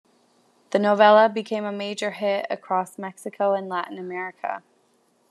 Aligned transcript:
The 0.71 0.79
novela 0.79 1.31
became 1.31 1.63
a 1.63 1.71
major 1.71 2.09
hit 2.09 2.47
across 2.49 2.97
Mexico 2.97 3.53
and 3.53 3.69
Latin 3.69 3.99
America. 3.99 4.63